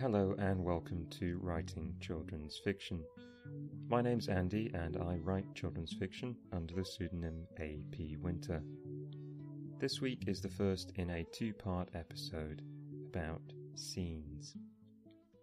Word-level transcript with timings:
Hello 0.00 0.32
and 0.38 0.62
welcome 0.62 1.08
to 1.18 1.40
Writing 1.42 1.92
Children's 1.98 2.60
Fiction. 2.62 3.02
My 3.88 4.00
name's 4.00 4.28
Andy 4.28 4.70
and 4.72 4.96
I 4.96 5.16
write 5.16 5.52
children's 5.56 5.92
fiction 5.92 6.36
under 6.52 6.72
the 6.72 6.84
pseudonym 6.84 7.48
A.P. 7.58 8.16
Winter. 8.22 8.62
This 9.80 10.00
week 10.00 10.28
is 10.28 10.40
the 10.40 10.48
first 10.48 10.92
in 10.94 11.10
a 11.10 11.26
two 11.32 11.52
part 11.52 11.88
episode 11.94 12.62
about 13.08 13.42
scenes. 13.74 14.54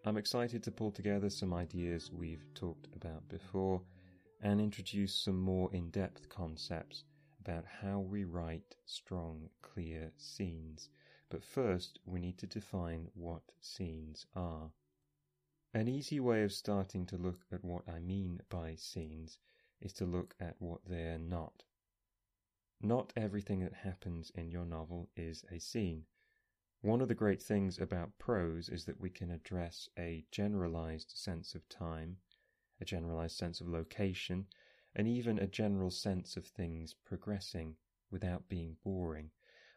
I'm 0.05 0.16
excited 0.16 0.64
to 0.64 0.72
pull 0.72 0.92
together 0.92 1.30
some 1.30 1.54
ideas 1.54 2.10
we've 2.14 2.46
talked 2.54 2.88
about 2.96 3.28
before 3.28 3.82
and 4.42 4.62
introduce 4.62 5.16
some 5.16 5.42
more 5.42 5.70
in 5.74 5.90
depth 5.90 6.30
concepts 6.30 7.04
about 7.42 7.66
how 7.82 8.00
we 8.00 8.24
write 8.24 8.78
strong, 8.86 9.50
clear 9.62 10.14
scenes. 10.16 10.88
But 11.36 11.44
first, 11.44 12.00
we 12.06 12.22
need 12.22 12.38
to 12.38 12.48
define 12.48 13.09
what 13.14 13.52
scenes 13.59 14.26
are. 14.38 14.72
An 15.73 15.90
easy 15.90 16.22
way 16.22 16.44
of 16.44 16.54
starting 16.54 17.05
to 17.08 17.18
look 17.18 17.46
at 17.52 17.62
what 17.62 17.90
I 17.90 18.00
mean 18.00 18.40
by 18.48 18.76
scenes 18.76 19.38
is 19.82 19.92
to 19.95 20.06
look 20.06 20.34
at 20.40 20.56
what 20.62 20.86
they're 20.86 21.20
not. 21.20 21.66
Not 22.80 23.12
everything 23.18 23.59
that 23.59 23.73
happens 23.73 24.30
in 24.30 24.50
your 24.50 24.64
novel 24.64 25.09
is 25.18 25.44
a 25.52 25.59
scene. 25.59 26.06
One 26.80 27.02
of 27.02 27.09
the 27.09 27.16
great 27.16 27.42
things 27.42 27.80
about 27.80 28.17
prose 28.17 28.70
is 28.70 28.86
that 28.86 29.02
we 29.02 29.09
can 29.09 29.30
address 29.30 29.90
a 30.00 30.23
generalized 30.31 31.12
sense 31.17 31.54
of 31.54 31.67
time, 31.67 32.16
a 32.80 32.86
generalized 32.86 33.36
sense 33.36 33.59
of 33.59 33.67
location, 33.67 34.48
and 34.95 35.06
even 35.06 35.38
a 35.38 35.48
general 35.48 35.92
sense 35.92 36.38
of 36.38 36.48
things 36.48 36.94
progressing 36.94 37.76
without 38.09 38.48
being 38.48 38.78
boring. 38.86 39.31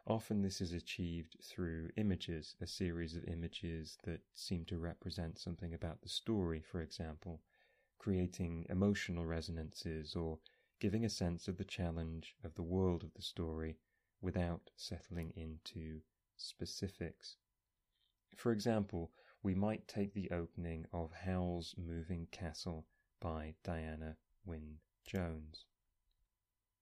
Often 0.08 0.40
this 0.40 0.62
is 0.62 0.72
achieved 0.72 1.36
through 1.42 1.90
images, 1.98 2.56
a 2.62 2.66
series 2.66 3.14
of 3.14 3.26
images 3.26 3.98
that 4.04 4.22
seem 4.32 4.64
to 4.64 4.78
represent 4.78 5.38
something 5.38 5.74
about 5.74 6.00
the 6.00 6.08
story, 6.08 6.62
for 6.62 6.80
example, 6.80 7.42
creating 7.98 8.64
emotional 8.70 9.26
resonances 9.26 10.16
or 10.16 10.38
giving 10.80 11.04
a 11.04 11.10
sense 11.10 11.46
of 11.46 11.58
the 11.58 11.64
challenge 11.64 12.36
of 12.42 12.54
the 12.54 12.62
world 12.62 13.04
of 13.04 13.12
the 13.12 13.22
story 13.22 13.76
without 14.22 14.70
settling 14.76 15.30
into 15.36 16.00
specifics. 16.38 17.36
For 18.34 18.50
example, 18.52 19.12
we 19.42 19.54
might 19.54 19.86
take 19.86 20.14
the 20.14 20.30
opening 20.30 20.86
of 20.90 21.12
Howl's 21.12 21.74
Moving 21.76 22.28
Castle 22.30 22.86
by 23.20 23.56
Diana 23.62 24.16
Wynne 24.46 24.78
Jones. 25.04 25.66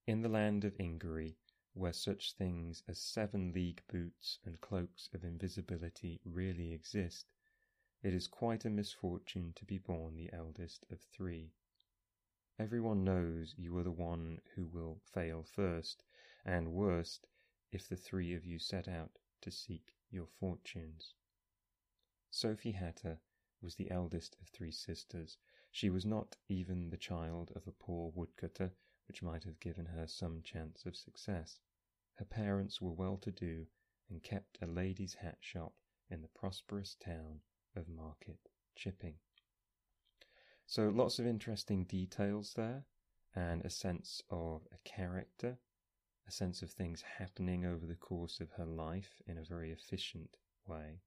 In 0.07 0.23
the 0.23 0.29
land 0.29 0.65
of 0.65 0.79
Ingary, 0.79 1.35
where 1.77 1.93
such 1.93 2.33
things 2.33 2.83
as 2.89 2.99
seven 2.99 3.53
league 3.53 3.83
boots 3.87 4.39
and 4.47 4.61
cloaks 4.63 5.11
of 5.13 5.23
invisibility 5.23 6.19
really 6.25 6.73
exist, 6.73 7.27
it 8.03 8.15
is 8.15 8.27
quite 8.27 8.65
a 8.65 8.71
misfortune 8.71 9.53
to 9.55 9.65
be 9.67 9.77
born 9.77 10.17
the 10.17 10.33
eldest 10.33 10.87
of 10.91 11.01
three. 11.01 11.53
Everyone 12.59 13.05
knows 13.05 13.55
you 13.59 13.77
are 13.77 13.83
the 13.83 13.91
one 13.91 14.41
who 14.55 14.65
will 14.65 15.01
fail 15.05 15.43
first, 15.43 16.03
and 16.47 16.73
worst, 16.73 17.27
if 17.71 17.87
the 17.87 17.97
three 17.97 18.33
of 18.33 18.47
you 18.47 18.59
set 18.59 18.89
out 18.89 19.19
to 19.43 19.51
seek 19.51 19.95
your 20.11 20.27
fortunes. 20.27 21.13
Sophie 22.31 22.73
Hatter 22.73 23.19
was 23.61 23.75
the 23.75 23.91
eldest 23.91 24.37
of 24.41 24.49
three 24.49 24.71
sisters. 24.71 25.37
She 25.71 25.91
was 25.91 26.07
not 26.07 26.37
even 26.49 26.89
the 26.89 26.97
child 26.97 27.53
of 27.55 27.67
a 27.67 27.73
poor 27.73 28.13
woodcutter, 28.15 28.73
which 29.09 29.23
might 29.23 29.45
have 29.45 29.61
given 29.61 29.87
her 29.87 30.07
some 30.07 30.43
chance 30.43 30.85
of 30.85 30.97
success. 30.97 31.61
Her 32.15 32.25
parents 32.25 32.81
were 32.81 32.93
well 32.93 33.17
to 33.19 33.31
do 33.31 33.67
and 34.09 34.23
kept 34.23 34.59
a 34.61 34.67
lady's 34.67 35.15
hat 35.15 35.39
shop 35.41 35.75
in 36.11 36.23
the 36.23 36.29
prosperous 36.29 36.95
town 36.95 37.41
of 37.75 37.89
Market 37.89 38.39
Chipping. 38.75 39.15
So 40.67 40.89
lots 40.89 41.19
of 41.19 41.27
interesting 41.27 41.85
details 41.85 42.55
there 42.55 42.85
and 43.35 43.65
a 43.65 43.71
sense 43.71 44.23
of 44.31 44.67
a 44.73 44.79
character, 44.89 45.59
a 46.27 46.31
sense 46.31 46.63
of 46.63 46.71
things 46.71 47.03
happening 47.19 47.65
over 47.65 47.87
the 47.87 47.95
course 47.95 48.41
of 48.41 48.51
her 48.53 48.67
life 48.67 49.23
in 49.27 49.39
a 49.39 49.45
very 49.45 49.71
efficient 49.71 50.37
way. 50.67 51.01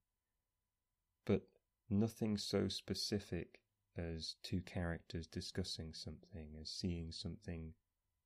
But 1.26 1.42
nothing 1.88 2.38
so 2.38 2.68
specific 2.68 3.60
as 3.96 4.36
two 4.42 4.60
characters 4.62 5.26
discussing 5.26 5.92
something, 5.92 6.56
as 6.60 6.70
seeing 6.70 7.12
something 7.12 7.74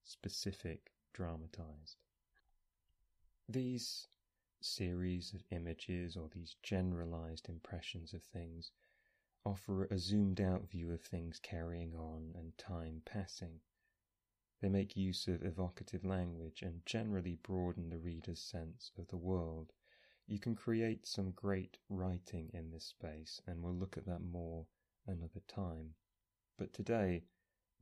specific 0.04 0.92
dramatized. 1.12 1.96
These 3.48 4.06
series 4.60 5.34
of 5.34 5.44
images 5.50 6.16
or 6.16 6.28
these 6.28 6.56
generalized 6.62 7.48
impressions 7.48 8.14
of 8.14 8.22
things 8.22 8.70
offer 9.44 9.84
a 9.84 9.98
zoomed 9.98 10.40
out 10.40 10.70
view 10.70 10.92
of 10.92 11.02
things 11.02 11.38
carrying 11.40 11.94
on 11.94 12.32
and 12.34 12.56
time 12.56 13.02
passing. 13.04 13.60
They 14.60 14.68
make 14.68 14.96
use 14.96 15.26
of 15.28 15.42
evocative 15.42 16.04
language 16.04 16.62
and 16.62 16.86
generally 16.86 17.34
broaden 17.42 17.90
the 17.90 17.98
reader's 17.98 18.40
sense 18.40 18.92
of 18.96 19.08
the 19.08 19.16
world 19.16 19.72
you 20.26 20.38
can 20.38 20.54
create 20.54 21.06
some 21.06 21.32
great 21.32 21.76
writing 21.90 22.50
in 22.54 22.70
this 22.70 22.86
space, 22.86 23.42
and 23.46 23.62
we'll 23.62 23.74
look 23.74 23.98
at 23.98 24.06
that 24.06 24.22
more 24.22 24.66
another 25.06 25.40
time. 25.46 25.94
But 26.56 26.72
today, 26.72 27.24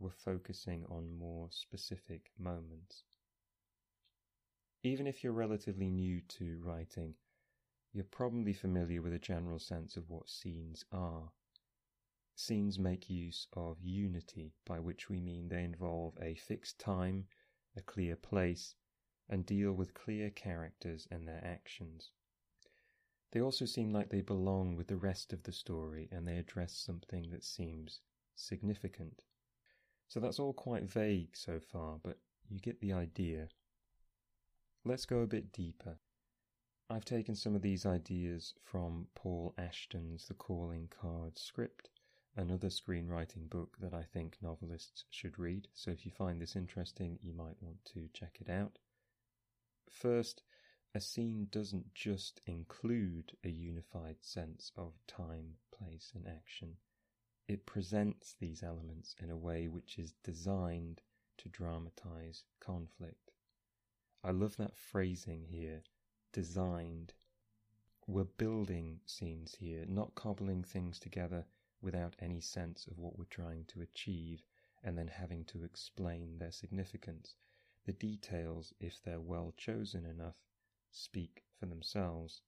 we're 0.03 0.11
focusing 0.11 0.85
on 0.91 1.17
more 1.17 1.49
specific 1.51 2.33
moments. 2.37 3.05
Even 4.83 5.07
if 5.07 5.23
you're 5.23 5.33
relatively 5.33 5.89
new 5.89 6.21
to 6.23 6.61
writing, 6.61 7.15
you're 7.93 8.05
probably 8.05 8.53
familiar 8.53 9.01
with 9.01 9.13
a 9.13 9.19
general 9.19 9.61
sense 9.61 9.97
of 9.97 10.11
what 10.11 10.29
scenes 10.29 10.85
are. 10.91 11.31
Scenes 12.35 12.79
make 12.79 13.09
use 13.09 13.47
of 13.53 13.77
unity, 13.81 14.55
by 14.65 14.81
which 14.81 15.09
we 15.09 15.21
mean 15.21 15.49
they 15.49 15.63
involve 15.63 16.19
a 16.21 16.35
fixed 16.35 16.81
time, 16.81 17.29
a 17.77 17.83
clear 17.83 18.17
place, 18.17 18.75
and 19.29 19.47
deal 19.47 19.73
with 19.73 19.95
clear 19.95 20.31
characters 20.31 21.07
and 21.11 21.29
their 21.29 21.45
actions. 21.45 22.11
They 23.31 23.41
also 23.41 23.67
seem 23.67 23.93
like 23.93 24.11
they 24.11 24.21
belong 24.21 24.75
with 24.75 24.89
the 24.89 24.97
rest 24.97 25.33
of 25.33 25.45
the 25.45 25.53
story 25.53 26.09
and 26.11 26.27
they 26.27 26.39
address 26.39 26.75
something 26.75 27.31
that 27.31 27.45
seems 27.45 28.01
significant. 28.35 29.23
So 30.13 30.21
that's 30.21 30.39
all 30.39 30.53
quite 30.53 30.83
vague 30.83 31.35
so 31.35 31.59
far, 31.59 31.97
but 32.03 32.19
you 32.51 32.61
get 32.61 32.83
the 32.83 32.93
idea. 32.93 33.49
Let's 34.85 35.07
go 35.07 35.21
a 35.21 35.27
bit 35.27 35.53
deeper. 35.53 35.97
I've 36.91 37.07
taken 37.07 37.35
some 37.35 37.57
of 37.57 37.63
these 37.63 37.87
ideas 37.87 38.53
from 38.63 39.07
Paul 39.15 39.55
Ashton's 39.57 40.29
The 40.29 40.35
Calling 40.35 40.91
Card 40.91 41.39
script, 41.39 41.89
another 42.37 42.69
screenwriting 42.69 43.49
book 43.49 43.79
that 43.81 43.95
I 43.95 44.03
think 44.03 44.37
novelists 44.43 45.07
should 45.09 45.39
read, 45.39 45.69
so 45.73 45.91
if 45.91 46.05
you 46.05 46.13
find 46.13 46.43
this 46.43 46.57
interesting, 46.57 47.19
you 47.23 47.33
might 47.33 47.57
want 47.63 47.83
to 47.95 48.11
check 48.13 48.37
it 48.39 48.51
out. 48.51 48.81
First, 49.89 50.43
a 50.95 51.01
scene 51.01 51.49
doesn't 51.51 51.95
just 51.95 52.43
include 52.45 53.33
a 53.45 53.49
unified 53.49 54.17
sense 54.21 54.73
of 54.77 54.93
time, 55.07 55.55
place, 55.71 56.13
and 56.15 56.27
action. 56.29 56.77
It 57.53 57.67
presents 57.67 58.33
these 58.33 58.63
elements 58.63 59.15
in 59.21 59.29
a 59.29 59.37
way 59.37 59.69
which 59.69 59.99
is 59.99 60.15
designed 60.25 61.03
to 61.37 61.51
dramatize 61.51 62.45
conflict. 62.61 63.31
I 64.25 64.31
love 64.31 64.57
that 64.57 64.75
phrasing 64.75 65.45
here, 65.45 65.83
designed. 66.33 67.13
We're 68.07 68.25
building 68.25 69.01
scenes 69.05 69.57
here, 69.57 69.85
not 69.87 70.15
cobbling 70.15 70.65
things 70.65 70.99
together 70.99 71.45
without 71.83 72.17
any 72.21 72.41
sense 72.41 72.87
of 72.87 72.99
what 72.99 73.19
we're 73.19 73.27
trying 73.27 73.67
to 73.67 73.83
achieve 73.83 74.47
and 74.83 74.97
then 74.97 75.09
having 75.09 75.45
to 75.45 75.63
explain 75.63 76.39
their 76.39 76.53
significance. 76.53 77.35
The 77.85 77.93
details, 77.93 78.73
if 78.81 79.03
they're 79.03 79.21
well 79.21 79.53
chosen 79.59 80.07
enough, 80.07 80.39
speak 80.91 81.45
for 81.61 81.67
themselves. 81.67 82.41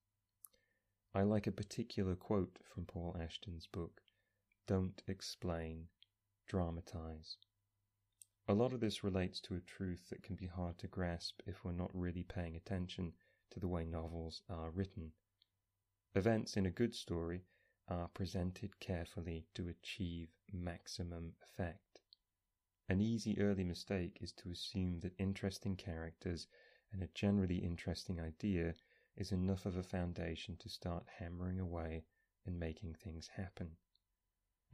I 1.14 1.24
like 1.24 1.46
a 1.46 1.52
particular 1.52 2.16
quote 2.16 2.58
from 2.64 2.86
Paul 2.86 3.18
Ashton's 3.20 3.66
book 3.66 4.00
Don't 4.66 5.02
explain, 5.06 5.88
dramatize. 6.46 7.36
A 8.48 8.54
lot 8.54 8.72
of 8.72 8.80
this 8.80 9.04
relates 9.04 9.38
to 9.40 9.56
a 9.56 9.60
truth 9.60 10.08
that 10.08 10.22
can 10.22 10.36
be 10.36 10.46
hard 10.46 10.78
to 10.78 10.86
grasp 10.86 11.42
if 11.46 11.62
we're 11.62 11.72
not 11.72 11.94
really 11.94 12.22
paying 12.22 12.56
attention 12.56 13.12
to 13.50 13.60
the 13.60 13.68
way 13.68 13.84
novels 13.84 14.40
are 14.48 14.70
written. 14.70 15.12
Events 16.14 16.56
in 16.56 16.64
a 16.64 16.70
good 16.70 16.94
story 16.94 17.44
are 17.88 18.08
presented 18.08 18.80
carefully 18.80 19.44
to 19.52 19.68
achieve 19.68 20.30
maximum 20.50 21.34
effect. 21.42 22.00
An 22.88 23.02
easy 23.02 23.38
early 23.40 23.64
mistake 23.64 24.16
is 24.22 24.32
to 24.32 24.50
assume 24.50 25.00
that 25.00 25.14
interesting 25.18 25.76
characters 25.76 26.46
and 26.90 27.02
a 27.02 27.08
generally 27.08 27.58
interesting 27.58 28.18
idea 28.18 28.74
is 29.16 29.30
enough 29.30 29.66
of 29.66 29.76
a 29.76 29.82
foundation 29.82 30.56
to 30.56 30.70
start 30.70 31.06
hammering 31.18 31.60
away 31.60 32.04
and 32.46 32.58
making 32.58 32.94
things 32.94 33.28
happen. 33.28 33.76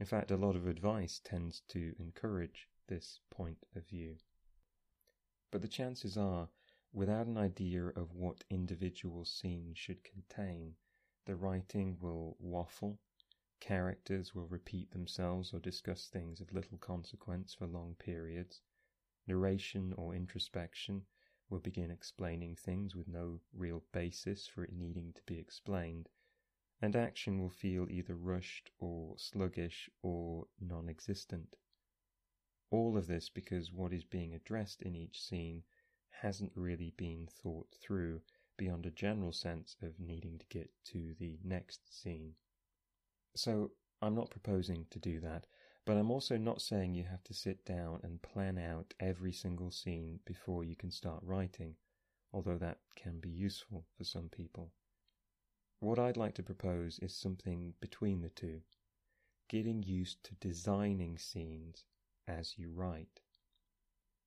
In 0.01 0.07
fact, 0.07 0.31
a 0.31 0.35
lot 0.35 0.55
of 0.55 0.65
advice 0.65 1.21
tends 1.23 1.61
to 1.67 1.95
encourage 1.99 2.67
this 2.87 3.19
point 3.29 3.67
of 3.75 3.85
view. 3.85 4.17
But 5.51 5.61
the 5.61 5.67
chances 5.67 6.17
are, 6.17 6.49
without 6.91 7.27
an 7.27 7.37
idea 7.37 7.85
of 7.89 8.15
what 8.15 8.43
individual 8.49 9.25
scenes 9.25 9.77
should 9.77 10.03
contain, 10.03 10.73
the 11.25 11.35
writing 11.35 11.99
will 11.99 12.35
waffle, 12.39 12.97
Characters 13.59 14.33
will 14.33 14.47
repeat 14.47 14.89
themselves 14.89 15.53
or 15.53 15.59
discuss 15.59 16.07
things 16.07 16.41
of 16.41 16.51
little 16.51 16.79
consequence 16.79 17.53
for 17.53 17.67
long 17.67 17.93
periods. 17.93 18.59
Narration 19.27 19.93
or 19.93 20.15
introspection 20.15 21.05
will 21.47 21.59
begin 21.59 21.91
explaining 21.91 22.55
things 22.55 22.95
with 22.95 23.07
no 23.07 23.39
real 23.53 23.83
basis 23.91 24.47
for 24.47 24.63
it 24.63 24.73
needing 24.73 25.13
to 25.13 25.21
be 25.27 25.37
explained, 25.37 26.09
and 26.81 26.95
action 26.95 27.39
will 27.39 27.49
feel 27.49 27.87
either 27.89 28.15
rushed 28.15 28.71
or 28.79 29.15
sluggish 29.17 29.89
or 30.01 30.47
non 30.59 30.89
existent. 30.89 31.55
All 32.71 32.97
of 32.97 33.05
this 33.07 33.29
because 33.29 33.71
what 33.71 33.93
is 33.93 34.03
being 34.03 34.33
addressed 34.33 34.81
in 34.81 34.95
each 34.95 35.21
scene 35.21 35.63
hasn't 36.09 36.51
really 36.55 36.93
been 36.97 37.27
thought 37.27 37.75
through 37.81 38.21
beyond 38.57 38.85
a 38.85 38.91
general 38.91 39.31
sense 39.31 39.75
of 39.81 39.99
needing 39.99 40.39
to 40.39 40.45
get 40.47 40.71
to 40.85 41.13
the 41.19 41.37
next 41.43 42.01
scene. 42.01 42.33
So 43.35 43.71
I'm 44.01 44.15
not 44.15 44.31
proposing 44.31 44.87
to 44.89 44.99
do 44.99 45.19
that, 45.19 45.45
but 45.85 45.97
I'm 45.97 46.11
also 46.11 46.37
not 46.37 46.61
saying 46.61 46.95
you 46.95 47.03
have 47.03 47.23
to 47.25 47.33
sit 47.33 47.63
down 47.65 47.99
and 48.03 48.21
plan 48.21 48.57
out 48.57 48.93
every 48.99 49.31
single 49.31 49.71
scene 49.71 50.19
before 50.25 50.63
you 50.63 50.75
can 50.75 50.91
start 50.91 51.23
writing, 51.23 51.75
although 52.33 52.57
that 52.57 52.79
can 52.95 53.19
be 53.19 53.29
useful 53.29 53.85
for 53.97 54.03
some 54.03 54.29
people. 54.29 54.71
What 55.81 55.97
I'd 55.97 56.15
like 56.15 56.35
to 56.35 56.43
propose 56.43 56.99
is 56.99 57.11
something 57.11 57.73
between 57.81 58.21
the 58.21 58.29
two, 58.29 58.61
getting 59.49 59.81
used 59.81 60.23
to 60.25 60.35
designing 60.35 61.17
scenes 61.17 61.85
as 62.27 62.53
you 62.55 62.69
write. 62.71 63.21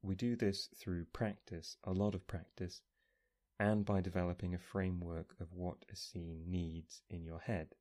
We 0.02 0.16
do 0.16 0.34
this 0.34 0.68
through 0.76 1.04
practice, 1.12 1.76
a 1.84 1.92
lot 1.92 2.12
of 2.16 2.26
practice, 2.26 2.82
and 3.60 3.84
by 3.84 4.00
developing 4.00 4.52
a 4.52 4.58
framework 4.58 5.36
of 5.38 5.52
what 5.52 5.84
a 5.92 5.94
scene 5.94 6.42
needs 6.48 7.02
in 7.08 7.24
your 7.24 7.38
head. 7.38 7.76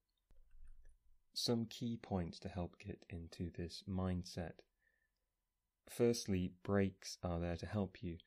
Some 1.33 1.65
key 1.65 1.97
points 1.97 2.37
to 2.41 2.49
help 2.49 2.77
get 2.77 3.03
into 3.09 3.49
this 3.49 3.83
mindset. 3.89 4.59
Firstly, 5.89 6.51
breaks 6.61 7.17
are 7.23 7.39
there 7.39 7.57
to 7.57 7.65
help 7.65 8.03
you. 8.03 8.17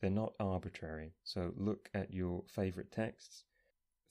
They're 0.00 0.08
not 0.08 0.32
arbitrary, 0.40 1.12
so 1.22 1.52
look 1.54 1.90
at 1.92 2.14
your 2.14 2.44
favorite 2.48 2.90
texts. 2.90 3.44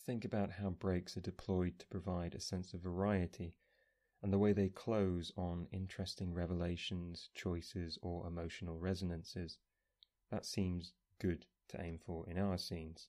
Think 0.05 0.23
about 0.23 0.51
how 0.51 0.69
breaks 0.69 1.17
are 1.17 1.21
deployed 1.21 1.79
to 1.79 1.87
provide 1.87 2.35
a 2.35 2.39
sense 2.39 2.73
of 2.73 2.81
variety 2.81 3.55
and 4.21 4.31
the 4.31 4.37
way 4.37 4.53
they 4.53 4.69
close 4.69 5.31
on 5.35 5.67
interesting 5.71 6.33
revelations, 6.33 7.29
choices, 7.33 7.97
or 8.01 8.27
emotional 8.27 8.77
resonances. 8.77 9.57
That 10.29 10.45
seems 10.45 10.93
good 11.19 11.47
to 11.69 11.81
aim 11.81 11.97
for 11.97 12.29
in 12.29 12.37
our 12.37 12.57
scenes. 12.57 13.07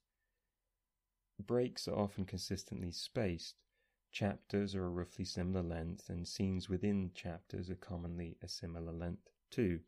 Breaks 1.39 1.87
are 1.87 1.99
often 1.99 2.25
consistently 2.25 2.93
spaced. 2.93 3.57
Chapters 4.11 4.75
are 4.75 4.87
a 4.87 4.91
roughly 4.91 5.27
similar 5.27 5.63
length, 5.63 6.09
and 6.09 6.27
scenes 6.27 6.71
within 6.71 7.11
chapters 7.15 7.69
are 7.69 7.77
commonly 7.77 8.39
a 8.41 8.49
similar 8.49 8.93
length 8.93 9.29
too. 9.51 9.81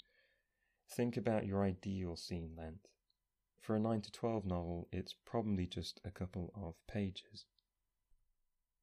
Think 0.91 1.17
about 1.17 1.47
your 1.47 1.65
ideal 1.65 2.17
scene 2.17 2.55
length. 2.55 2.89
For 3.61 3.77
a 3.77 3.81
9 3.81 4.01
to 4.03 4.13
12 4.13 4.47
novel, 4.47 4.89
it's 4.93 5.15
probably 5.25 5.67
just 5.67 6.01
a 6.05 6.11
couple 6.11 6.53
of 6.55 6.75
pages. 6.87 7.47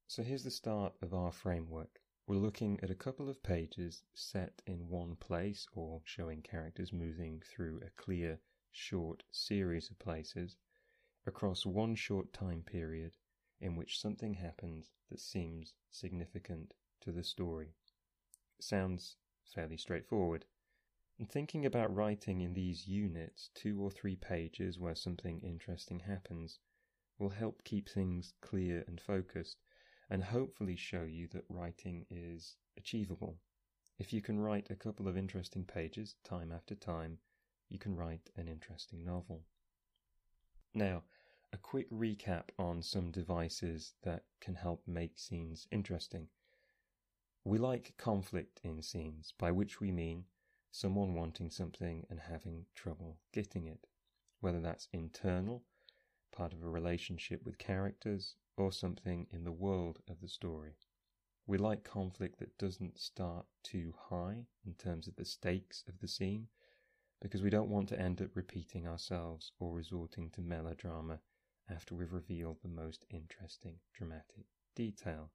So 0.08 0.22
here's 0.22 0.44
the 0.44 0.52
start 0.52 0.94
of 1.02 1.14
our 1.14 1.32
framework. 1.32 2.02
We're 2.28 2.36
looking 2.36 2.80
at 2.82 2.90
a 2.90 2.96
couple 2.96 3.30
of 3.30 3.42
pages 3.44 4.04
set 4.14 4.62
in 4.66 4.90
one 4.90 5.16
place 5.16 5.68
or 5.74 6.02
showing 6.06 6.42
characters 6.42 6.94
moving 6.94 7.42
through 7.42 7.82
a 7.82 7.90
clear, 8.02 8.40
short 8.72 9.24
series 9.32 9.90
of 9.90 10.00
places 10.00 10.58
across 11.26 11.66
one 11.66 11.96
short 11.96 12.34
time 12.34 12.62
period 12.62 13.16
in 13.62 13.76
which 13.76 14.00
something 14.00 14.34
happens 14.34 14.92
that 15.10 15.20
seems 15.20 15.74
significant 15.90 16.74
to 17.02 17.12
the 17.12 17.24
story. 17.24 17.74
Sounds 18.60 19.18
fairly 19.44 19.78
straightforward. 19.78 20.46
And 21.18 21.30
thinking 21.30 21.66
about 21.66 21.96
writing 21.96 22.42
in 22.42 22.54
these 22.54 22.88
units, 22.88 23.50
two 23.56 23.82
or 23.82 23.90
three 23.90 24.18
pages 24.18 24.78
where 24.78 24.96
something 24.96 25.40
interesting 25.40 26.02
happens, 26.02 26.60
will 27.18 27.30
help 27.30 27.64
keep 27.64 27.88
things 27.88 28.34
clear 28.42 28.84
and 28.88 29.00
focused 29.00 29.62
and 30.10 30.24
hopefully 30.24 30.76
show 30.76 31.04
you 31.04 31.28
that 31.30 31.46
writing 31.50 32.06
is 32.10 32.58
achievable. 32.78 33.40
If 33.98 34.12
you 34.12 34.22
can 34.22 34.40
write 34.40 34.70
a 34.70 34.76
couple 34.76 35.08
of 35.08 35.18
interesting 35.18 35.64
pages 35.64 36.16
time 36.24 36.52
after 36.52 36.76
time, 36.76 37.20
you 37.70 37.80
can 37.80 37.96
write 37.96 38.30
an 38.36 38.50
interesting 38.50 39.06
novel. 39.06 39.46
Now, 40.74 41.04
a 41.54 41.58
quick 41.58 41.90
recap 41.90 42.50
on 42.60 42.82
some 42.82 43.12
devices 43.12 43.94
that 44.04 44.26
can 44.42 44.56
help 44.56 44.86
make 44.86 45.18
scenes 45.18 45.66
interesting. 45.72 46.28
We 47.46 47.58
like 47.58 47.96
conflict 47.98 48.60
in 48.66 48.82
scenes, 48.82 49.34
by 49.38 49.52
which 49.52 49.80
we 49.80 49.92
mean 49.92 50.26
someone 50.76 51.14
wanting 51.14 51.50
something 51.50 52.06
and 52.10 52.20
having 52.20 52.66
trouble 52.76 53.18
getting 53.32 53.66
it, 53.66 53.88
whether 54.42 54.60
that's 54.60 54.90
internal, 54.92 55.64
part 56.36 56.52
of 56.52 56.62
a 56.62 56.70
relationship 56.70 57.42
with 57.46 57.58
characters, 57.58 58.36
or 58.58 58.74
something 58.74 59.26
in 59.32 59.46
the 59.46 59.52
world 59.54 60.00
of 60.10 60.20
the 60.20 60.28
story. 60.28 60.76
We 61.48 61.58
like 61.58 61.86
conflict 61.86 62.40
that 62.40 62.58
doesn't 62.58 63.00
start 63.00 63.46
too 63.64 63.94
high 64.10 64.48
in 64.66 64.74
terms 64.74 65.08
of 65.08 65.16
the 65.16 65.24
stakes 65.24 65.86
of 65.88 65.98
the 66.02 66.10
scene, 66.10 66.48
because 67.22 67.42
we 67.42 67.50
don't 67.50 67.70
want 67.70 67.88
to 67.90 68.00
end 68.00 68.22
up 68.22 68.32
repeating 68.34 68.86
ourselves 68.86 69.54
or 69.60 69.72
resorting 69.72 70.30
to 70.32 70.42
melodrama 70.42 71.20
after 71.70 71.96
we've 71.96 72.12
revealed 72.12 72.58
the 72.62 72.68
most 72.68 73.06
interesting 73.10 73.76
dramatic 73.94 74.46
detail. 74.76 75.32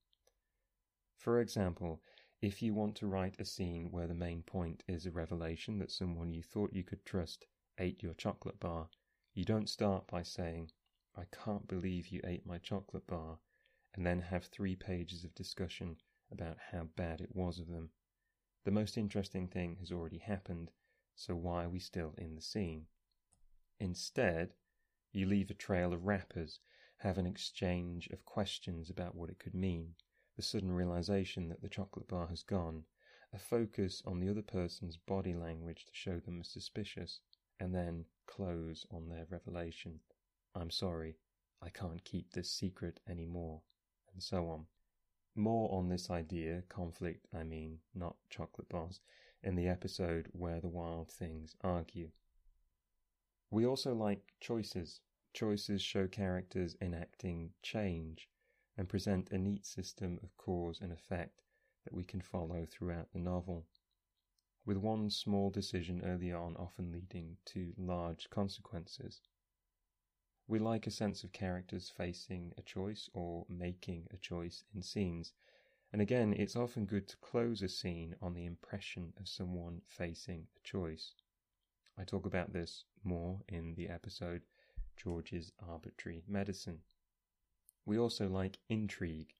For 1.16 1.40
example, 1.40 2.02
if 2.42 2.62
you 2.62 2.72
want 2.72 2.94
to 2.96 3.06
write 3.06 3.38
a 3.38 3.44
scene 3.44 3.90
where 3.90 4.06
the 4.06 4.14
main 4.14 4.42
point 4.42 4.82
is 4.88 5.04
a 5.04 5.10
revelation 5.10 5.78
that 5.78 5.90
someone 5.90 6.32
you 6.32 6.42
thought 6.42 6.72
you 6.72 6.82
could 6.82 7.04
trust 7.04 7.46
ate 7.78 8.02
your 8.02 8.14
chocolate 8.14 8.58
bar, 8.58 8.88
you 9.34 9.44
don't 9.44 9.69
start 9.69 10.06
by 10.06 10.22
saying, 10.22 10.70
I 11.16 11.25
can't 11.44 11.69
believe 11.69 12.08
you 12.08 12.20
ate 12.25 12.46
my 12.46 12.58
chocolate 12.58 13.06
bar, 13.06 13.38
and 13.94 14.06
then 14.06 14.20
have 14.20 14.44
three 14.44 14.75
pages 14.75 15.22
of 15.22 15.34
discussion 15.34 15.96
about 16.32 16.56
how 16.72 16.84
bad 16.96 17.20
it 17.20 17.34
was 17.34 17.58
of 17.58 17.69
them. 17.69 17.90
The 18.64 18.70
most 18.70 18.96
interesting 18.96 19.48
thing 19.48 19.76
has 19.81 19.92
already 19.92 20.19
happened, 20.19 20.70
so 21.14 21.34
why 21.34 21.64
are 21.64 21.69
we 21.69 21.78
still 21.78 22.14
in 22.16 22.37
the 22.37 22.42
scene? 22.42 22.87
Instead, 23.78 24.54
you 25.12 25.26
leave 25.26 25.50
a 25.50 25.54
trail 25.54 25.92
of 25.92 26.06
wrappers, 26.06 26.60
have 26.98 27.19
an 27.19 27.26
exchange 27.26 28.08
of 28.08 28.25
questions 28.25 28.88
about 28.88 29.14
what 29.14 29.31
it 29.31 29.38
could 29.38 29.54
mean, 29.54 29.94
the 30.40 30.47
sudden 30.47 30.73
realization 30.73 31.50
that 31.50 31.61
the 31.61 31.68
chocolate 31.68 32.09
bar 32.09 32.26
has 32.28 32.42
gone, 32.42 32.82
a 33.30 33.38
focus 33.38 34.02
on 34.06 34.20
the 34.20 34.28
other 34.30 34.40
person's 34.40 34.97
body 34.97 35.35
language 35.35 35.85
to 35.85 35.92
show 35.92 36.18
them 36.18 36.40
as 36.40 36.49
suspicious, 36.49 37.20
and 37.61 37.75
then 37.75 38.06
close 38.26 38.87
on 38.90 39.06
their 39.06 39.26
revelation. 39.28 40.00
I'm 40.54 40.70
sorry, 40.70 41.18
I 41.61 41.68
can't 41.68 42.02
keep 42.04 42.32
this 42.32 42.50
secret 42.50 43.00
any 43.06 43.26
more, 43.26 43.61
and 44.14 44.23
so 44.23 44.49
on. 44.49 44.64
More 45.37 45.70
on 45.75 45.90
this 45.90 46.09
idea, 46.09 46.62
conflict, 46.70 47.26
I 47.35 47.42
mean, 47.42 47.80
not 47.94 48.16
chocolate 48.30 48.70
bars, 48.70 49.00
in 49.42 49.56
the 49.56 49.68
episode 49.68 50.30
where 50.32 50.62
the 50.62 50.68
wild 50.68 51.11
things 51.11 51.54
argue. 51.61 52.12
We 53.50 53.66
also 53.66 53.94
like 53.94 54.23
choices. 54.40 55.02
Choices 55.35 55.82
show 55.82 56.06
characters 56.06 56.76
enacting 56.80 57.50
change 57.62 58.30
and 58.77 58.89
present 58.89 59.31
a 59.31 59.39
neat 59.39 59.67
system 59.67 60.19
of 60.23 60.37
cause 60.37 60.81
and 60.81 60.93
effect 60.93 61.43
that 61.85 61.95
we 61.95 62.05
can 62.05 62.21
follow 62.21 62.67
throughout 62.67 63.12
the 63.12 63.19
novel, 63.19 63.67
with 64.65 64.77
one 64.77 65.11
small 65.11 65.50
decision 65.50 66.03
early 66.05 66.33
on 66.33 66.57
often 66.57 66.93
leading 66.93 67.37
to 67.45 67.73
large 67.77 68.29
consequences. 68.31 69.23
We 70.47 70.59
like 70.59 70.87
a 70.87 70.91
sense 70.91 71.23
of 71.25 71.33
characters 71.33 71.91
facing 71.91 72.53
a 72.59 72.62
choice 72.62 73.09
or 73.12 73.47
making 73.49 74.09
a 74.11 74.17
choice 74.17 74.65
in 74.75 74.83
scenes. 74.83 75.33
And 75.93 76.03
again, 76.03 76.35
it's 76.35 76.57
often 76.57 76.87
good 76.87 77.09
to 77.09 77.17
close 77.19 77.62
a 77.62 77.69
scene 77.69 78.17
on 78.21 78.35
the 78.35 78.47
impression 78.47 79.12
of 79.19 79.29
someone 79.29 79.83
facing 79.87 80.49
a 80.57 80.61
choice. 80.62 81.15
I 81.97 82.05
talk 82.05 82.27
about 82.27 82.53
this 82.53 82.85
more 83.05 83.41
in 83.49 83.75
the 83.75 83.89
episode 83.89 84.43
George's 84.97 85.53
Arbitrary 85.59 86.23
Medicine. 86.27 86.81
We 87.87 87.99
also 87.99 88.28
like 88.28 88.58
intrigue. 88.68 89.34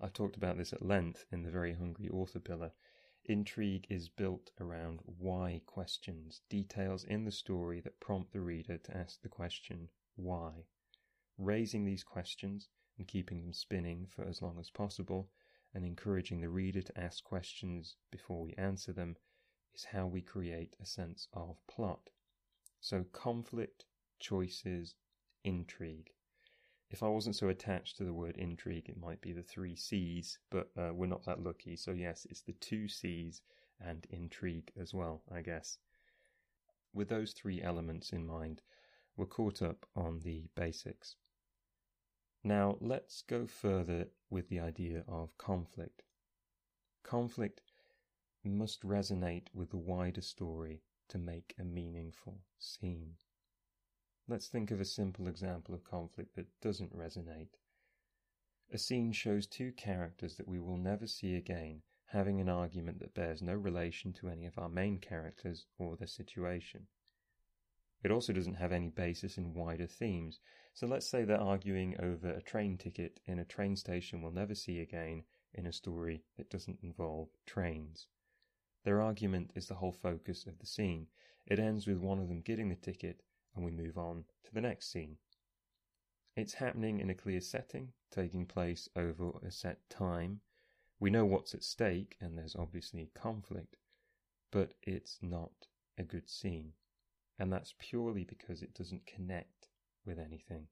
I've 0.00 0.12
talked 0.12 0.36
about 0.36 0.56
this 0.56 0.72
at 0.72 0.82
length 0.82 1.26
in 1.32 1.42
the 1.42 1.50
Very 1.50 1.74
Hungry 1.74 2.08
Author 2.08 2.38
Pillar. 2.38 2.72
Intrigue 3.24 3.86
is 3.90 4.08
built 4.08 4.50
around 4.60 5.00
why 5.04 5.62
questions, 5.66 6.42
details 6.48 7.04
in 7.04 7.24
the 7.24 7.32
story 7.32 7.80
that 7.80 8.00
prompt 8.00 8.32
the 8.32 8.40
reader 8.40 8.78
to 8.78 8.96
ask 8.96 9.20
the 9.20 9.28
question, 9.28 9.90
why. 10.16 10.66
Raising 11.38 11.84
these 11.84 12.04
questions 12.04 12.68
and 12.98 13.06
keeping 13.06 13.40
them 13.40 13.52
spinning 13.52 14.06
for 14.06 14.24
as 14.24 14.42
long 14.42 14.58
as 14.58 14.70
possible, 14.70 15.30
and 15.74 15.84
encouraging 15.84 16.40
the 16.40 16.48
reader 16.48 16.82
to 16.82 17.00
ask 17.00 17.24
questions 17.24 17.96
before 18.10 18.42
we 18.42 18.54
answer 18.54 18.92
them, 18.92 19.16
is 19.74 19.84
how 19.84 20.06
we 20.06 20.20
create 20.20 20.76
a 20.80 20.86
sense 20.86 21.28
of 21.32 21.56
plot. 21.66 22.10
So, 22.80 23.04
conflict, 23.12 23.86
choices, 24.18 24.94
intrigue. 25.44 26.10
If 26.92 27.02
I 27.02 27.08
wasn't 27.08 27.36
so 27.36 27.48
attached 27.48 27.96
to 27.96 28.04
the 28.04 28.12
word 28.12 28.36
intrigue, 28.36 28.90
it 28.90 29.00
might 29.00 29.22
be 29.22 29.32
the 29.32 29.42
three 29.42 29.74
C's, 29.74 30.38
but 30.50 30.68
uh, 30.78 30.90
we're 30.92 31.06
not 31.06 31.24
that 31.24 31.42
lucky. 31.42 31.74
So, 31.74 31.92
yes, 31.92 32.26
it's 32.28 32.42
the 32.42 32.52
two 32.52 32.86
C's 32.86 33.40
and 33.80 34.06
intrigue 34.10 34.70
as 34.78 34.92
well, 34.92 35.22
I 35.34 35.40
guess. 35.40 35.78
With 36.92 37.08
those 37.08 37.32
three 37.32 37.62
elements 37.62 38.12
in 38.12 38.26
mind, 38.26 38.60
we're 39.16 39.24
caught 39.24 39.62
up 39.62 39.86
on 39.96 40.20
the 40.20 40.48
basics. 40.54 41.16
Now, 42.44 42.76
let's 42.80 43.22
go 43.22 43.46
further 43.46 44.08
with 44.28 44.50
the 44.50 44.60
idea 44.60 45.02
of 45.08 45.36
conflict. 45.38 46.02
Conflict 47.02 47.62
must 48.44 48.82
resonate 48.82 49.46
with 49.54 49.70
the 49.70 49.78
wider 49.78 50.20
story 50.20 50.82
to 51.08 51.16
make 51.16 51.54
a 51.58 51.64
meaningful 51.64 52.40
scene. 52.58 53.14
Let's 54.32 54.48
think 54.48 54.70
of 54.70 54.80
a 54.80 54.86
simple 54.86 55.28
example 55.28 55.74
of 55.74 55.84
conflict 55.84 56.36
that 56.36 56.58
doesn't 56.62 56.96
resonate. 56.96 57.58
A 58.72 58.78
scene 58.78 59.12
shows 59.12 59.46
two 59.46 59.72
characters 59.72 60.36
that 60.36 60.48
we 60.48 60.58
will 60.58 60.78
never 60.78 61.06
see 61.06 61.36
again 61.36 61.82
having 62.06 62.40
an 62.40 62.48
argument 62.48 63.00
that 63.00 63.12
bears 63.12 63.42
no 63.42 63.52
relation 63.52 64.14
to 64.14 64.30
any 64.30 64.46
of 64.46 64.56
our 64.56 64.70
main 64.70 65.00
characters 65.00 65.66
or 65.76 65.96
their 65.96 66.06
situation. 66.06 66.86
It 68.02 68.10
also 68.10 68.32
doesn't 68.32 68.54
have 68.54 68.72
any 68.72 68.88
basis 68.88 69.36
in 69.36 69.52
wider 69.52 69.86
themes, 69.86 70.40
so 70.72 70.86
let's 70.86 71.06
say 71.06 71.24
they're 71.24 71.38
arguing 71.38 72.00
over 72.00 72.30
a 72.30 72.40
train 72.40 72.78
ticket 72.78 73.20
in 73.26 73.38
a 73.38 73.44
train 73.44 73.76
station 73.76 74.22
we'll 74.22 74.32
never 74.32 74.54
see 74.54 74.80
again 74.80 75.24
in 75.52 75.66
a 75.66 75.74
story 75.74 76.24
that 76.38 76.48
doesn't 76.48 76.82
involve 76.82 77.28
trains. 77.44 78.08
Their 78.84 79.02
argument 79.02 79.50
is 79.54 79.66
the 79.66 79.74
whole 79.74 79.92
focus 79.92 80.46
of 80.46 80.58
the 80.58 80.66
scene. 80.66 81.08
It 81.46 81.58
ends 81.58 81.86
with 81.86 81.98
one 81.98 82.18
of 82.18 82.28
them 82.28 82.40
getting 82.40 82.70
the 82.70 82.76
ticket, 82.76 83.22
and 83.54 83.64
we 83.64 83.70
move 83.70 83.98
on 83.98 84.24
to 84.44 84.54
the 84.54 84.60
next 84.60 84.90
scene. 84.90 85.16
It's 86.36 86.54
happening 86.54 87.00
in 87.00 87.10
a 87.10 87.14
clear 87.14 87.40
setting, 87.40 87.92
taking 88.10 88.46
place 88.46 88.88
over 88.96 89.32
a 89.46 89.50
set 89.50 89.88
time. 89.90 90.40
We 90.98 91.10
know 91.10 91.26
what's 91.26 91.54
at 91.54 91.62
stake, 91.62 92.16
and 92.20 92.38
there's 92.38 92.56
obviously 92.56 93.10
conflict, 93.14 93.76
but 94.50 94.74
it's 94.82 95.18
not 95.20 95.66
a 95.98 96.04
good 96.04 96.30
scene. 96.30 96.72
And 97.38 97.52
that's 97.52 97.74
purely 97.78 98.24
because 98.24 98.62
it 98.62 98.74
doesn't 98.74 99.06
connect 99.06 99.68
with 100.06 100.18
anything. 100.18 100.68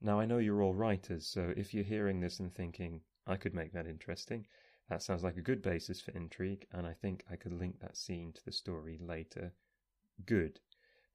Now, 0.00 0.20
I 0.20 0.26
know 0.26 0.38
you're 0.38 0.62
all 0.62 0.74
writers, 0.74 1.26
so 1.26 1.54
if 1.56 1.72
you're 1.72 1.82
hearing 1.84 2.20
this 2.20 2.38
and 2.38 2.52
thinking, 2.54 3.00
I 3.26 3.36
could 3.36 3.54
make 3.54 3.72
that 3.72 3.86
interesting, 3.86 4.46
that 4.88 5.02
sounds 5.02 5.24
like 5.24 5.36
a 5.36 5.42
good 5.42 5.62
basis 5.62 6.00
for 6.00 6.10
intrigue, 6.10 6.66
and 6.72 6.86
I 6.86 6.92
think 6.92 7.24
I 7.30 7.36
could 7.36 7.52
link 7.52 7.80
that 7.80 7.96
scene 7.96 8.32
to 8.34 8.44
the 8.44 8.52
story 8.52 8.98
later. 9.00 9.52
Good. 10.26 10.60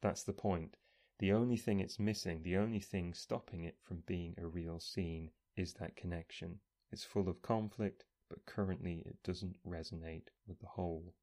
That's 0.01 0.23
the 0.23 0.33
point. 0.33 0.77
The 1.19 1.33
only 1.33 1.57
thing 1.57 1.79
it's 1.79 1.99
missing, 1.99 2.43
the 2.43 2.57
only 2.57 2.79
thing 2.79 3.13
stopping 3.13 3.63
it 3.63 3.75
from 3.83 4.03
being 4.05 4.35
a 4.37 4.47
real 4.47 4.79
scene, 4.79 5.31
is 5.57 5.73
that 5.73 5.97
connection. 5.97 6.59
It's 6.91 7.03
full 7.03 7.27
of 7.27 7.41
conflict, 7.41 8.05
but 8.29 8.45
currently 8.45 9.03
it 9.05 9.17
doesn't 9.23 9.57
resonate 9.67 10.27
with 10.47 10.59
the 10.59 10.67
whole. 10.67 11.13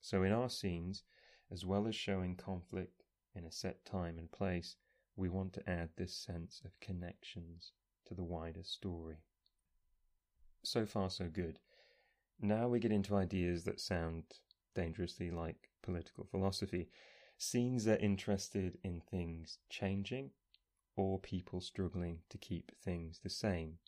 So 0.00 0.22
in 0.22 0.32
our 0.32 0.48
scenes, 0.48 1.02
as 1.50 1.64
well 1.64 1.88
as 1.88 1.96
showing 1.96 2.36
conflict 2.36 3.02
in 3.34 3.44
a 3.44 3.50
set 3.50 3.84
time 3.84 4.18
and 4.18 4.30
place, 4.30 4.76
we 5.16 5.28
want 5.28 5.52
to 5.54 5.68
add 5.68 5.90
this 5.96 6.14
sense 6.14 6.62
of 6.64 6.78
connections 6.80 7.72
to 8.06 8.14
the 8.14 8.24
wider 8.24 8.62
story. 8.62 9.18
So 10.62 10.86
far, 10.86 11.10
so 11.10 11.26
good. 11.26 11.58
Now 12.40 12.68
we 12.68 12.78
get 12.78 12.92
into 12.92 13.16
ideas 13.16 13.64
that 13.64 13.80
sound 13.80 14.24
dangerously 14.74 15.30
like 15.30 15.70
political 15.82 16.24
philosophy. 16.24 16.88
Scenes 17.36 17.86
are 17.86 17.96
interested 17.96 18.78
in 18.82 19.00
things 19.00 19.58
changing 19.68 20.30
or 20.96 21.18
people 21.18 21.60
struggling 21.60 22.20
to 22.28 22.38
keep 22.38 22.72
things 22.80 23.20
the 23.22 23.28
same. 23.28 23.78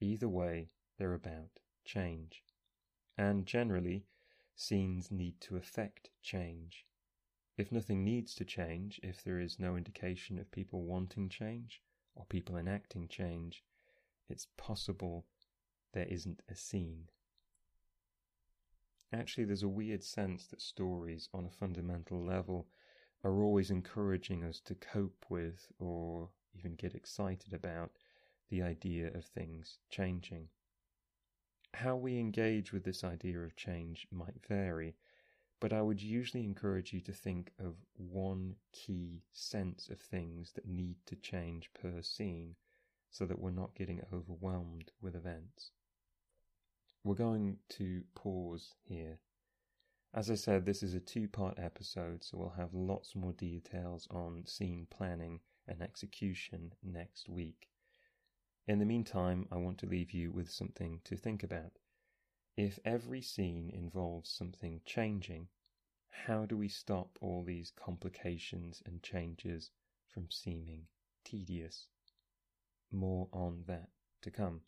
Either 0.00 0.28
way, 0.28 0.68
they're 0.98 1.14
about 1.14 1.60
change. 1.84 2.44
And 3.16 3.46
generally, 3.46 4.04
scenes 4.54 5.10
need 5.10 5.40
to 5.42 5.56
affect 5.56 6.10
change. 6.22 6.86
If 7.56 7.72
nothing 7.72 8.04
needs 8.04 8.34
to 8.36 8.44
change, 8.44 9.00
if 9.02 9.22
there 9.22 9.40
is 9.40 9.58
no 9.58 9.76
indication 9.76 10.38
of 10.38 10.50
people 10.50 10.82
wanting 10.82 11.28
change 11.28 11.82
or 12.14 12.26
people 12.26 12.56
enacting 12.56 13.08
change, 13.08 13.64
it's 14.28 14.48
possible 14.56 15.26
there 15.92 16.06
isn't 16.06 16.42
a 16.48 16.54
scene. 16.54 17.08
Actually, 19.12 19.44
there's 19.44 19.62
a 19.62 19.68
weird 19.68 20.04
sense 20.04 20.46
that 20.48 20.60
stories, 20.60 21.28
on 21.32 21.46
a 21.46 21.50
fundamental 21.50 22.22
level, 22.22 22.68
are 23.24 23.42
always 23.42 23.70
encouraging 23.70 24.44
us 24.44 24.60
to 24.60 24.74
cope 24.74 25.26
with 25.28 25.68
or 25.78 26.28
even 26.54 26.74
get 26.74 26.94
excited 26.94 27.52
about 27.52 27.90
the 28.50 28.62
idea 28.62 29.08
of 29.14 29.24
things 29.24 29.78
changing. 29.90 30.48
How 31.74 31.96
we 31.96 32.18
engage 32.18 32.72
with 32.72 32.84
this 32.84 33.04
idea 33.04 33.40
of 33.40 33.56
change 33.56 34.06
might 34.10 34.46
vary, 34.46 34.96
but 35.60 35.72
I 35.72 35.82
would 35.82 36.00
usually 36.00 36.44
encourage 36.44 36.92
you 36.92 37.00
to 37.02 37.12
think 37.12 37.52
of 37.58 37.74
one 37.96 38.54
key 38.72 39.22
sense 39.32 39.88
of 39.88 40.00
things 40.00 40.52
that 40.52 40.66
need 40.66 40.96
to 41.06 41.16
change 41.16 41.70
per 41.74 42.00
scene 42.02 42.54
so 43.10 43.26
that 43.26 43.38
we're 43.38 43.50
not 43.50 43.74
getting 43.74 44.02
overwhelmed 44.12 44.92
with 45.00 45.14
events. 45.14 45.72
We're 47.04 47.14
going 47.14 47.58
to 47.70 48.02
pause 48.14 48.74
here. 48.82 49.18
As 50.14 50.30
I 50.30 50.36
said, 50.36 50.64
this 50.64 50.82
is 50.82 50.94
a 50.94 51.00
two 51.00 51.28
part 51.28 51.58
episode, 51.58 52.24
so 52.24 52.38
we'll 52.38 52.48
have 52.50 52.72
lots 52.72 53.14
more 53.14 53.34
details 53.34 54.08
on 54.10 54.46
scene 54.46 54.86
planning 54.90 55.40
and 55.66 55.82
execution 55.82 56.72
next 56.82 57.28
week. 57.28 57.68
In 58.66 58.78
the 58.78 58.86
meantime, 58.86 59.46
I 59.52 59.56
want 59.56 59.78
to 59.78 59.86
leave 59.86 60.12
you 60.12 60.32
with 60.32 60.50
something 60.50 61.00
to 61.04 61.16
think 61.16 61.42
about. 61.42 61.78
If 62.56 62.78
every 62.84 63.20
scene 63.20 63.70
involves 63.70 64.30
something 64.30 64.80
changing, 64.86 65.48
how 66.10 66.46
do 66.46 66.56
we 66.56 66.68
stop 66.68 67.18
all 67.20 67.44
these 67.44 67.70
complications 67.70 68.82
and 68.86 69.02
changes 69.02 69.70
from 70.08 70.30
seeming 70.30 70.86
tedious? 71.22 71.86
More 72.90 73.28
on 73.32 73.64
that 73.66 73.90
to 74.22 74.30
come. 74.30 74.62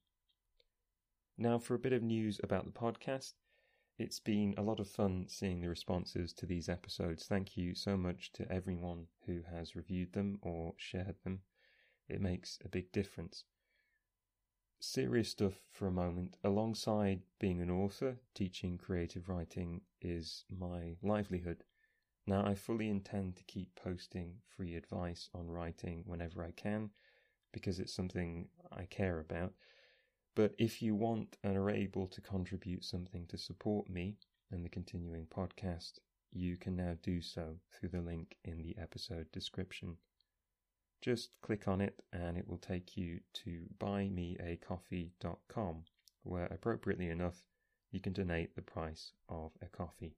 Now, 1.38 1.58
for 1.58 1.74
a 1.74 1.78
bit 1.78 1.94
of 1.94 2.02
news 2.02 2.38
about 2.42 2.66
the 2.66 2.72
podcast, 2.72 3.32
it's 4.00 4.18
been 4.18 4.54
a 4.56 4.62
lot 4.62 4.80
of 4.80 4.88
fun 4.88 5.26
seeing 5.28 5.60
the 5.60 5.68
responses 5.68 6.32
to 6.32 6.46
these 6.46 6.70
episodes. 6.70 7.26
Thank 7.26 7.58
you 7.58 7.74
so 7.74 7.98
much 7.98 8.32
to 8.32 8.50
everyone 8.50 9.08
who 9.26 9.42
has 9.50 9.76
reviewed 9.76 10.14
them 10.14 10.38
or 10.40 10.72
shared 10.78 11.16
them. 11.22 11.40
It 12.08 12.22
makes 12.22 12.58
a 12.64 12.68
big 12.70 12.92
difference. 12.92 13.44
Serious 14.80 15.28
stuff 15.28 15.60
for 15.70 15.86
a 15.86 15.92
moment. 15.92 16.38
Alongside 16.42 17.20
being 17.38 17.60
an 17.60 17.70
author, 17.70 18.16
teaching 18.34 18.78
creative 18.78 19.28
writing 19.28 19.82
is 20.00 20.46
my 20.48 20.96
livelihood. 21.02 21.62
Now, 22.26 22.46
I 22.46 22.54
fully 22.54 22.88
intend 22.88 23.36
to 23.36 23.44
keep 23.44 23.74
posting 23.74 24.36
free 24.56 24.76
advice 24.76 25.28
on 25.34 25.50
writing 25.50 26.04
whenever 26.06 26.42
I 26.42 26.52
can 26.52 26.88
because 27.52 27.78
it's 27.78 27.92
something 27.92 28.48
I 28.72 28.86
care 28.86 29.20
about. 29.20 29.52
But 30.34 30.54
if 30.58 30.80
you 30.80 30.94
want 30.94 31.36
and 31.42 31.56
are 31.56 31.70
able 31.70 32.06
to 32.06 32.20
contribute 32.20 32.84
something 32.84 33.26
to 33.26 33.36
support 33.36 33.90
me 33.90 34.16
and 34.50 34.64
the 34.64 34.68
continuing 34.68 35.26
podcast, 35.26 35.98
you 36.32 36.56
can 36.56 36.76
now 36.76 36.96
do 37.02 37.20
so 37.20 37.56
through 37.72 37.88
the 37.88 38.00
link 38.00 38.36
in 38.44 38.62
the 38.62 38.76
episode 38.78 39.32
description. 39.32 39.96
Just 41.00 41.30
click 41.40 41.66
on 41.66 41.80
it 41.80 42.04
and 42.12 42.36
it 42.36 42.46
will 42.46 42.58
take 42.58 42.96
you 42.96 43.20
to 43.44 43.66
buymeacoffee.com, 43.78 45.84
where 46.22 46.46
appropriately 46.46 47.08
enough, 47.08 47.42
you 47.90 48.00
can 48.00 48.12
donate 48.12 48.54
the 48.54 48.62
price 48.62 49.14
of 49.28 49.50
a 49.60 49.66
coffee. 49.66 50.14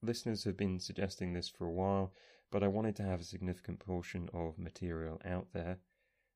Listeners 0.00 0.44
have 0.44 0.56
been 0.56 0.80
suggesting 0.80 1.34
this 1.34 1.50
for 1.50 1.66
a 1.66 1.72
while, 1.72 2.14
but 2.50 2.62
I 2.62 2.68
wanted 2.68 2.96
to 2.96 3.02
have 3.02 3.20
a 3.20 3.24
significant 3.24 3.80
portion 3.80 4.30
of 4.32 4.58
material 4.58 5.20
out 5.24 5.48
there 5.52 5.80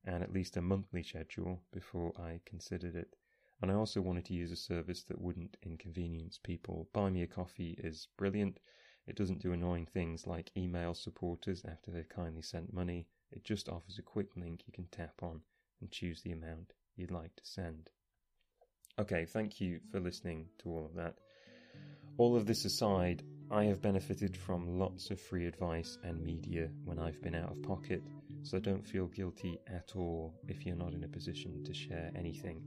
and 0.06 0.22
at 0.22 0.32
least 0.32 0.56
a 0.56 0.62
monthly 0.62 1.02
schedule 1.02 1.60
before 1.72 2.12
I 2.18 2.40
considered 2.44 2.94
it. 2.94 3.16
And 3.62 3.70
I 3.70 3.74
also 3.74 4.00
wanted 4.00 4.26
to 4.26 4.34
use 4.34 4.52
a 4.52 4.56
service 4.56 5.04
that 5.04 5.20
wouldn't 5.20 5.56
inconvenience 5.62 6.38
people. 6.42 6.88
Buy 6.92 7.10
Me 7.10 7.22
a 7.22 7.26
Coffee 7.26 7.78
is 7.78 8.08
brilliant. 8.16 8.58
It 9.06 9.16
doesn't 9.16 9.42
do 9.42 9.52
annoying 9.52 9.86
things 9.86 10.26
like 10.26 10.50
email 10.56 10.94
supporters 10.94 11.64
after 11.64 11.90
they've 11.90 12.08
kindly 12.08 12.42
sent 12.42 12.72
money. 12.72 13.06
It 13.30 13.44
just 13.44 13.68
offers 13.68 13.98
a 13.98 14.02
quick 14.02 14.36
link 14.36 14.62
you 14.66 14.72
can 14.72 14.86
tap 14.86 15.22
on 15.22 15.40
and 15.80 15.90
choose 15.90 16.22
the 16.22 16.32
amount 16.32 16.72
you'd 16.96 17.10
like 17.10 17.34
to 17.36 17.44
send. 17.44 17.90
Okay, 18.98 19.24
thank 19.24 19.60
you 19.60 19.80
for 19.90 20.00
listening 20.00 20.46
to 20.58 20.70
all 20.70 20.84
of 20.84 20.94
that. 20.94 21.14
All 22.16 22.36
of 22.36 22.46
this 22.46 22.64
aside, 22.64 23.22
I 23.50 23.64
have 23.64 23.82
benefited 23.82 24.36
from 24.36 24.78
lots 24.78 25.10
of 25.10 25.20
free 25.20 25.46
advice 25.46 25.98
and 26.02 26.24
media 26.24 26.68
when 26.84 26.98
I've 26.98 27.20
been 27.22 27.34
out 27.34 27.50
of 27.50 27.62
pocket, 27.62 28.02
so 28.42 28.58
don't 28.58 28.86
feel 28.86 29.06
guilty 29.06 29.58
at 29.66 29.92
all 29.96 30.34
if 30.48 30.66
you're 30.66 30.76
not 30.76 30.94
in 30.94 31.04
a 31.04 31.08
position 31.08 31.62
to 31.64 31.74
share 31.74 32.10
anything. 32.16 32.62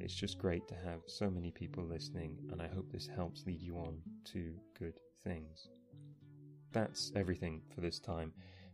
It's 0.00 0.14
just 0.14 0.38
great 0.38 0.66
to 0.68 0.74
have 0.74 1.00
so 1.06 1.28
many 1.28 1.50
people 1.50 1.84
listening, 1.84 2.38
and 2.52 2.62
I 2.62 2.68
hope 2.68 2.90
this 2.90 3.06
helps 3.06 3.46
lead 3.46 3.60
you 3.60 3.76
on 3.76 4.00
to 4.32 4.54
good 4.78 4.98
things. 5.24 5.68
That's 6.72 7.10
everything 7.16 7.62
for 7.74 7.80
this 7.80 7.98
time. 7.98 8.32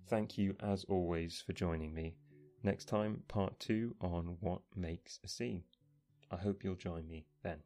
Thank 0.09 0.37
you, 0.37 0.55
as 0.61 0.85
always, 0.85 1.41
for 1.41 1.53
joining 1.55 1.95
me, 1.95 2.15
Next 2.65 2.87
time, 2.87 3.23
part 3.29 3.61
two 3.61 3.95
on 4.01 4.39
what 4.41 4.63
makes 4.75 5.21
a 5.23 5.29
scene. 5.29 5.65
I 6.31 6.37
hope 6.37 6.65
you'll 6.65 6.77
join 6.77 7.07
me 7.07 7.27
then. 7.43 7.59